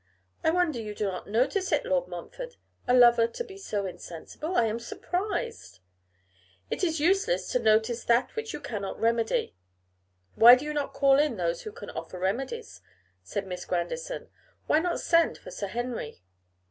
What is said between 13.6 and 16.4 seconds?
Grandison. 'Why not send for Sir Henry?